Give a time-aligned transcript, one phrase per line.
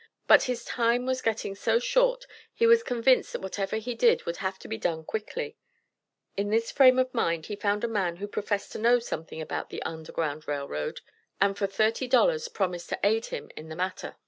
[0.25, 4.37] But his time was getting so short he was convinced that whatever he did would
[4.37, 5.59] have to be done quickly.
[6.35, 9.69] In this frame of mind he found a man who professed to know something about
[9.69, 11.01] the Underground Rail Road,
[11.39, 14.15] and for "thirty dollars" promised to aid him in the matter.